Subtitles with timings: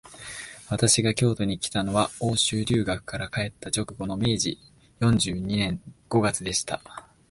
[0.67, 4.57] 私が京都にきたのは、欧州留学から帰った直後の明治
[4.99, 6.81] 四十二年五月でした